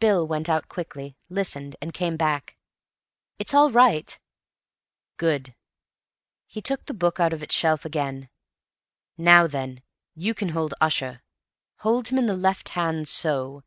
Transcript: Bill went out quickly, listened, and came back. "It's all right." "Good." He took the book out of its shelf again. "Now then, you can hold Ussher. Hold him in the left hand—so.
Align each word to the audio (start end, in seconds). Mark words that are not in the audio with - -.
Bill 0.00 0.26
went 0.26 0.48
out 0.48 0.70
quickly, 0.70 1.18
listened, 1.28 1.76
and 1.82 1.92
came 1.92 2.16
back. 2.16 2.56
"It's 3.38 3.52
all 3.52 3.70
right." 3.70 4.18
"Good." 5.18 5.54
He 6.46 6.62
took 6.62 6.86
the 6.86 6.94
book 6.94 7.20
out 7.20 7.34
of 7.34 7.42
its 7.42 7.54
shelf 7.54 7.84
again. 7.84 8.30
"Now 9.18 9.46
then, 9.46 9.82
you 10.14 10.32
can 10.32 10.48
hold 10.56 10.72
Ussher. 10.80 11.20
Hold 11.80 12.08
him 12.08 12.16
in 12.16 12.24
the 12.24 12.34
left 12.34 12.70
hand—so. 12.70 13.62